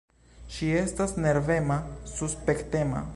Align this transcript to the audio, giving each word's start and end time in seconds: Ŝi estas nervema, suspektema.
Ŝi 0.53 0.69
estas 0.79 1.13
nervema, 1.25 1.79
suspektema. 2.17 3.07